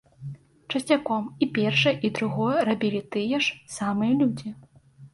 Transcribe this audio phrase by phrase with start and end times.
[0.71, 4.49] Часцяком і першае, і другое рабілі тыя ж самыя людзі.